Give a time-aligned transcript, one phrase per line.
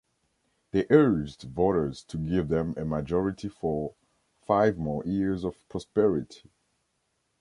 [0.71, 3.93] They urged voters to give them a majority for
[4.47, 6.49] "five more years of prosperity".